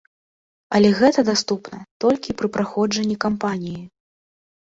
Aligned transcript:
Але 0.75 0.89
гэта 0.99 1.19
даступна 1.27 1.77
толькі 2.05 2.35
пры 2.39 2.47
праходжанні 2.55 3.17
кампаніі. 3.29 3.77